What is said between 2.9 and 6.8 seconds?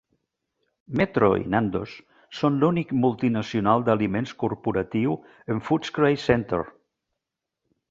multi-nacional d'aliments corporatius en Footscray centre.